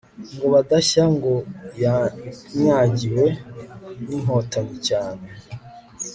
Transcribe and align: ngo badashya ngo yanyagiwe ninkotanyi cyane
ngo 0.35 0.45
badashya 0.53 1.03
ngo 1.15 1.33
yanyagiwe 1.83 3.25
ninkotanyi 4.07 4.75
cyane 4.87 5.25